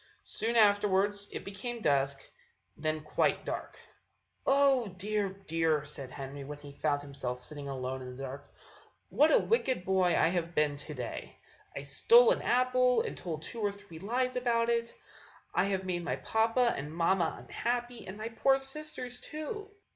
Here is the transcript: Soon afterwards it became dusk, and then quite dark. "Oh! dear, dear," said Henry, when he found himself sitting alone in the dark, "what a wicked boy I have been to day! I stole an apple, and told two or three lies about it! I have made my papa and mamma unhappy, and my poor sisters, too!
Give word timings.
Soon 0.23 0.55
afterwards 0.55 1.29
it 1.31 1.45
became 1.45 1.79
dusk, 1.79 2.27
and 2.75 2.83
then 2.83 3.01
quite 3.03 3.45
dark. 3.45 3.77
"Oh! 4.47 4.87
dear, 4.97 5.29
dear," 5.29 5.85
said 5.85 6.09
Henry, 6.09 6.43
when 6.43 6.57
he 6.57 6.71
found 6.73 7.03
himself 7.03 7.39
sitting 7.39 7.69
alone 7.69 8.01
in 8.01 8.15
the 8.15 8.23
dark, 8.23 8.51
"what 9.09 9.31
a 9.31 9.37
wicked 9.37 9.85
boy 9.85 10.17
I 10.17 10.29
have 10.29 10.55
been 10.55 10.75
to 10.75 10.95
day! 10.95 11.37
I 11.75 11.83
stole 11.83 12.31
an 12.31 12.41
apple, 12.41 13.03
and 13.03 13.15
told 13.15 13.43
two 13.43 13.61
or 13.61 13.71
three 13.71 13.99
lies 13.99 14.35
about 14.35 14.69
it! 14.71 14.91
I 15.53 15.65
have 15.65 15.85
made 15.85 16.03
my 16.03 16.15
papa 16.15 16.73
and 16.75 16.91
mamma 16.91 17.35
unhappy, 17.37 18.07
and 18.07 18.17
my 18.17 18.29
poor 18.29 18.57
sisters, 18.57 19.19
too! 19.21 19.69